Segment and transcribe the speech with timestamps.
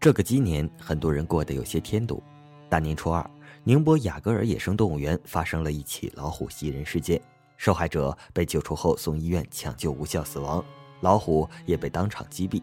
[0.00, 2.22] 这个鸡年，很多人过得有些添堵。
[2.68, 3.28] 大年初二，
[3.64, 7.20] 宁波雅戈尔野生动物园发生了一起老虎袭人事件，
[7.56, 10.64] 受害者被救出后送医院抢救无效死亡，
[11.00, 12.62] 老虎也被当场击毙。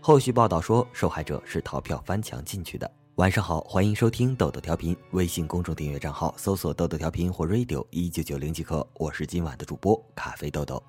[0.00, 2.90] 后续报道说，受害者是逃票翻墙进去的。
[3.16, 8.86] 晚上好，欢迎收听豆豆调频，微信公众订阅账号搜索“豆豆调频”或 “radio 一九九零”即可。
[8.94, 10.82] 我是今晚的主播咖啡豆豆。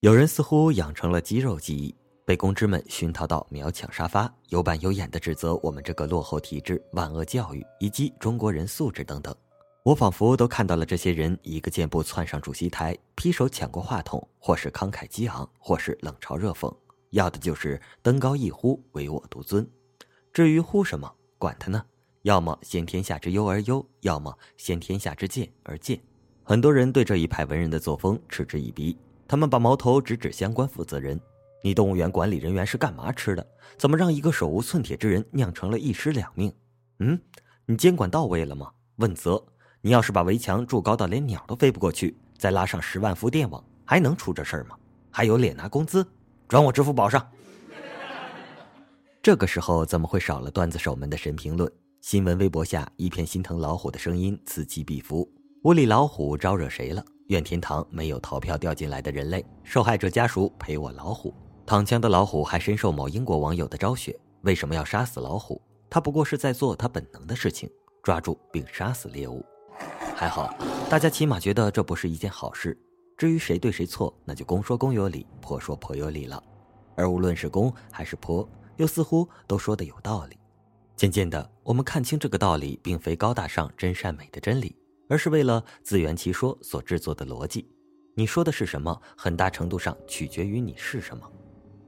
[0.00, 1.94] 有人似乎养成了肌肉记忆，
[2.26, 9.34] 被公知们熏陶到秒抢沙发，有板有眼的指责我们这个落后体制、万恶教育以及中国人素质等等。
[9.82, 16.70] 我仿佛都看到了这些人一个箭步窜上主席台，劈手抢过话筒，或是慷慨激昂，或是冷嘲热讽，
[17.10, 19.66] 要的就是登高一呼，唯我独尊。
[20.30, 21.82] 至于呼什么，管他呢！
[22.20, 25.98] 要么先天下之忧而忧，要么先天下之贱而贱。
[26.44, 28.94] 很多人对这一派文人的作风嗤之以鼻。
[29.28, 31.20] 他们把矛头直指相关负责人
[31.62, 33.46] ：“你动物园管理人员是干嘛吃的？
[33.76, 36.52] 怎么让一个手无寸铁之人酿成了一尸两命？
[37.00, 37.20] 嗯，
[37.66, 38.70] 你监管到位了吗？
[38.96, 39.44] 问责！
[39.82, 44.76] 你要是把围墙筑高到连鸟都飞不过去，再拉上十万伏电网，还能出这事儿吗？
[45.10, 46.06] 还有脸拿工资？
[46.48, 47.28] 转我支付宝上！”
[49.20, 51.70] 这个时候怎么会少了段子手们的神评论？
[52.00, 55.28] 新闻微博下一片心疼老虎的声音此起彼伏。
[55.64, 57.04] 屋里老虎招惹谁了？
[57.28, 61.34] 愿天堂没有逃票掉进来的人类，受害者家属赔我老虎。
[61.64, 64.16] 躺枪的老虎还深受某英国网友的昭雪。
[64.42, 65.60] 为什么要杀死老虎？
[65.90, 67.68] 他不过是在做他本能的事情，
[68.02, 69.44] 抓住并杀死猎物。
[70.14, 70.54] 还好，
[70.88, 72.78] 大家起码觉得这不是一件好事。
[73.16, 76.42] 至于谁对谁错，那就公说公有理，婆说婆有理了。
[76.94, 80.38] 而无论是公还是婆，又似乎都说的有道理。
[80.94, 84.76] 渐渐的，我们看清这个道理，并非高大上、真善美的真理。
[85.08, 87.68] 而是为了自圆其说所制作的逻辑，
[88.14, 91.22] 你说的是什么，很大程度上取决于你是什么。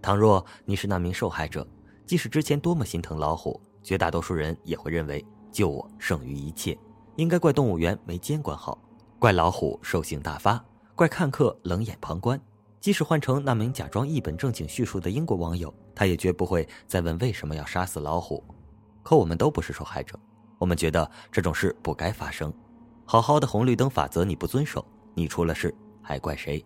[0.00, 1.66] 倘若你是那名受害者，
[2.06, 6.78] 即使之前多么心疼老虎，绝大多数人也会认为救我胜于一切，
[7.16, 8.78] 应该怪动物园没监管好，
[9.19, 12.41] 怪老虎兽性大发，怪看客冷眼旁观。
[12.81, 18.42] 即使换成那名假装一本正经叙述的英国网友，他也绝不会再问为什么要杀死老虎。
[19.03, 20.16] 可我们都不是受害者，
[20.59, 22.54] 我们觉得这种事不该发生。
[23.10, 26.62] 好好的红绿灯法则你不遵守，你出了事还怪谁？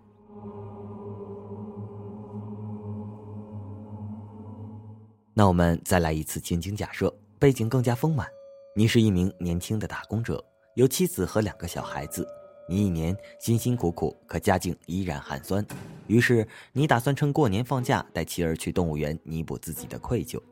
[5.32, 8.26] 那我们再来一次情景假设，背景更加丰满。
[8.74, 10.44] 你是一名年轻的打工者，
[10.74, 12.26] 有妻子和两个小孩子。
[12.68, 15.64] 你一年辛辛苦苦，可家境依然寒酸。
[16.08, 20.42] 于是你打算趁过年放假带妻儿去动物园弥补自己的愧疚，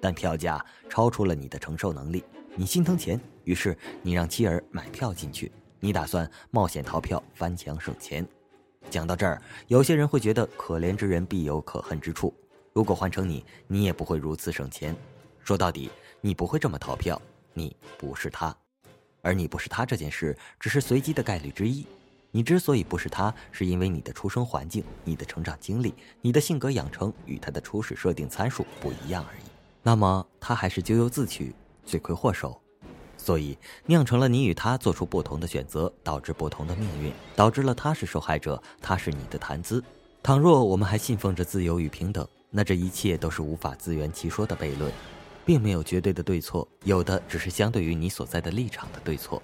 [0.00, 2.24] 但票价超出了你的承受能力。
[2.54, 5.50] 你心疼钱，于是你让妻儿买票进去。
[5.78, 8.26] 你打算冒险逃票翻墙省钱。
[8.90, 12.34] 讲到这儿，有些人会觉得可怜之人必有可恨之处。
[12.72, 14.96] 如果换成你，你也不会如此省钱。
[15.44, 15.90] 说到底，
[16.20, 17.20] 你不会这么逃票。
[17.52, 18.56] 你不是他，
[19.22, 21.86] 而你不是他这件事只是随机的概率之一。
[22.30, 29.42] 你之所以不是他，是因为你的出生环境、你的成长经历、你的性格养成与他的初始设定参数不一样而已。
[29.82, 31.54] 那么他还是咎由自取。
[31.86, 32.60] 罪魁祸首，
[33.16, 39.82] 所以酿成了你与他做出不同的选择，导致不同的命运，导致了他是受害者，他是你的谈资。
[40.22, 44.92] 倘若我们还信奉着自由与平等，那这一切都是无法自圆其说的悖论，
[45.44, 49.42] 并没有绝对的对错，有的只是相对于你所在的立场的对错。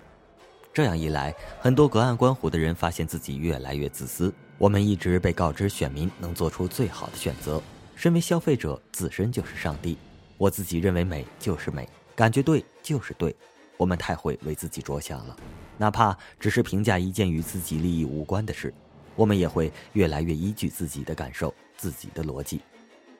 [0.72, 4.32] 这样一来，很多隔岸观虎的人发现自己越来越自私。
[4.56, 7.60] 我们一直被告知选民能做出最好的选择，
[7.96, 9.98] 身为消费者自身就是上帝。
[10.38, 11.88] 我自己认为美就是美。
[12.14, 13.34] 感觉对就是对，
[13.76, 15.36] 我们太会为自己着想了，
[15.76, 18.72] 哪怕只是评价一件与自己利益无关的事，
[19.14, 22.60] 我们也会越来越依据自己的感受、自己的逻辑。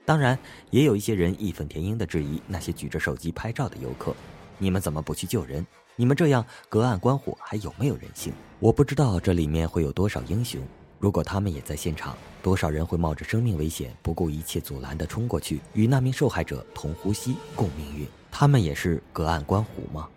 [0.06, 0.38] 当然，
[0.70, 4.14] 也有一些人义愤填膺地质疑那些举着手机拍照的游客
[4.56, 5.66] ：“你们怎么不去救人？
[5.94, 10.62] 你们这样隔岸观火还有没有人性？”我不知道这里面会有多少英雄，
[10.98, 18.06] 如果他们也在现场，多少人会冒着生命危险，不顾一切阻拦地冲过去，与那名受害者同呼吸、共命运？
[18.30, 20.08] 他们也是隔岸观虎吗？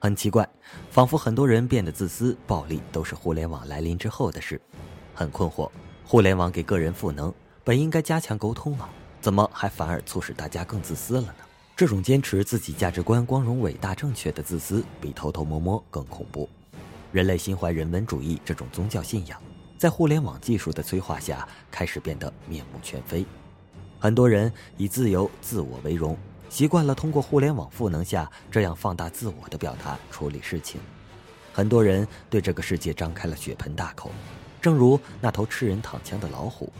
[0.00, 0.48] 很奇怪，
[0.90, 4.60] 仿佛很多人变得自私、暴力都是互联网来临之后的事。
[5.14, 5.70] 很困惑，
[6.04, 7.32] 互联网给个人赋能，
[7.64, 8.88] 本应该加强沟通啊，
[9.20, 11.34] 怎么还反而促使大家更自私了呢？
[11.76, 16.48] 这种坚持自己价值观光荣、伟大、正确的自私，比偷偷摸摸更恐怖。
[17.12, 19.40] 人类心怀人文主义这种宗教信仰，
[19.78, 23.24] 在互联网技术的催化下，开始变得面目全非。
[24.00, 26.18] 很多人以自由、自我为荣。
[26.50, 30.80] 习惯了通过互联网赋能下这样放大自我的表达处理事情，
[31.52, 34.10] 很多人对这个世界张开了血盆大口，
[34.60, 36.72] 正如那头吃人躺枪的老虎。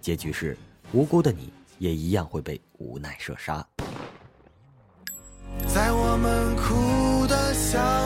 [0.00, 0.56] 结局是
[0.92, 3.66] 无辜的你也一样会被无奈射杀。
[5.66, 8.05] 在我们哭的、笑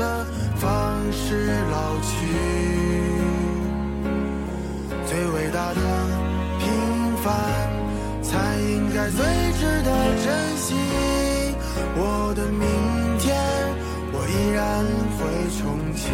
[7.23, 7.33] 凡，
[8.23, 9.23] 才应该最
[9.53, 9.89] 值得
[10.23, 10.73] 珍惜。
[11.95, 12.65] 我的明
[13.19, 13.37] 天，
[14.11, 14.83] 我依然
[15.17, 15.19] 会
[15.57, 15.61] 重
[15.95, 16.09] 启。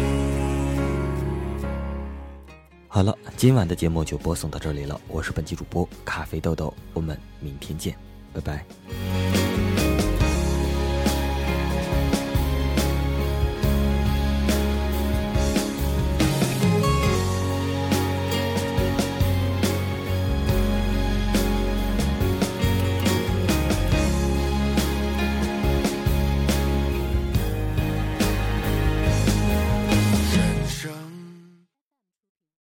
[2.88, 5.00] 好了，今晚的节目就播送到这里了。
[5.08, 7.96] 我是本期主播咖啡豆豆，我们明天见，
[8.32, 8.64] 拜拜。